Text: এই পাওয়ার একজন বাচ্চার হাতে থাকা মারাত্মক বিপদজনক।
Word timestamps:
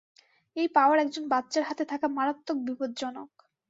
এই 0.55 0.67
পাওয়ার 0.75 0.97
একজন 0.99 1.23
বাচ্চার 1.33 1.63
হাতে 1.69 1.83
থাকা 1.91 2.07
মারাত্মক 2.17 2.57
বিপদজনক। 2.67 3.29